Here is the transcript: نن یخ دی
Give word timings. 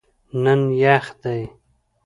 نن 0.43 0.61
یخ 0.83 1.05
دی 1.21 1.41